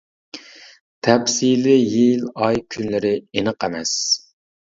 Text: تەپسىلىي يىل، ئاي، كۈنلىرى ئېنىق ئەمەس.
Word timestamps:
تەپسىلىي 1.07 1.83
يىل، 1.97 2.25
ئاي، 2.47 2.59
كۈنلىرى 2.77 3.13
ئېنىق 3.21 3.69
ئەمەس. 3.69 3.95